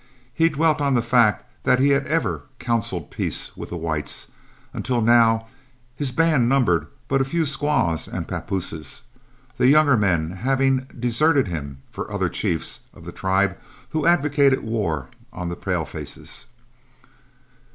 He 0.33 0.49
dwelt 0.49 0.81
on 0.81 0.95
the 0.95 1.03
fact 1.03 1.45
that 1.61 1.79
he 1.79 1.89
had 1.89 2.07
ever 2.07 2.41
counseled 2.57 3.11
peace 3.11 3.55
with 3.55 3.69
the 3.69 3.77
whites, 3.77 4.31
until 4.73 4.99
now 4.99 5.45
his 5.95 6.11
band 6.11 6.49
numbered 6.49 6.87
but 7.07 7.21
a 7.21 7.23
few 7.23 7.45
squaws 7.45 8.07
and 8.07 8.27
papooses, 8.27 9.03
the 9.59 9.67
younger 9.67 9.95
men 9.95 10.31
having 10.31 10.87
deserted 10.99 11.49
him 11.49 11.83
for 11.91 12.11
other 12.11 12.29
chiefs 12.29 12.79
of 12.95 13.05
the 13.05 13.11
tribe 13.11 13.55
who 13.89 14.07
advocated 14.07 14.61
war 14.63 15.07
on 15.31 15.49
the 15.49 15.55
palefaces. 15.55 16.47